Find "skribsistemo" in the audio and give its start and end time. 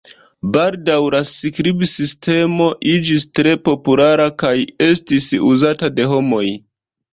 1.31-2.71